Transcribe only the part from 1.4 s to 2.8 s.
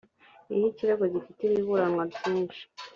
ibiburanwa byinshi